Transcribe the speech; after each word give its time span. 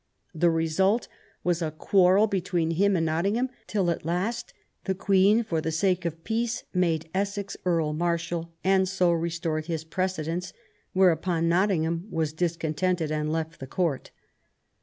The 0.33 0.49
result 0.49 1.07
was 1.43 1.61
a 1.61 1.69
quarrel 1.69 2.25
between 2.25 2.71
him 2.71 2.95
and 2.95 3.05
Nottingham, 3.05 3.51
till 3.67 3.91
at 3.91 4.03
last 4.03 4.51
the 4.85 4.95
Queen 4.95 5.43
for 5.43 5.61
the 5.61 5.71
sake 5.71 6.05
of 6.05 6.23
peace 6.23 6.63
niade 6.73 7.05
Essex 7.13 7.55
Earl 7.65 7.93
Marshal, 7.93 8.51
and 8.63 8.89
so 8.89 9.11
restored 9.11 9.67
his 9.67 9.83
precedence, 9.83 10.53
whereupon 10.93 11.47
Nottingham 11.47 12.07
was 12.09 12.33
discontented 12.33 13.11
and 13.11 13.31
left 13.31 13.59
the 13.59 13.67
Court. 13.67 14.09